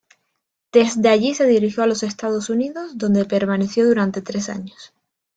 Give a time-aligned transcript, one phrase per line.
[0.71, 4.95] Desde allí se dirigió a los Estados Unidos, donde permaneció durante tres años.